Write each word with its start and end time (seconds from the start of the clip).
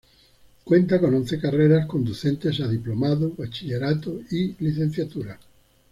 Cuenta 0.63 0.99
con 0.99 1.13
once 1.13 1.39
carreras 1.39 1.85
conducentes 1.85 2.59
a 2.61 2.67
Diplomado, 2.67 3.35
Bachillerato 3.37 4.21
y 4.31 4.55
Licenciatura. 4.57 5.39